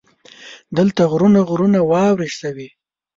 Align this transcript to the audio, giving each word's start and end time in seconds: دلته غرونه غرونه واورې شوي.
دلته 0.77 1.01
غرونه 1.11 1.39
غرونه 1.49 1.79
واورې 1.91 2.29
شوي. 2.39 2.69